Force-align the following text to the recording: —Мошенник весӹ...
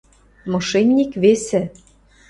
—Мошенник 0.51 1.11
весӹ... 1.21 1.61